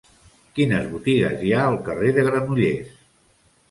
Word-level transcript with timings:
Quines 0.59 0.87
botigues 0.95 1.45
hi 1.45 1.53
ha 1.53 1.61
al 1.69 1.79
carrer 1.91 2.13
de 2.19 2.27
Granollers? 2.33 2.95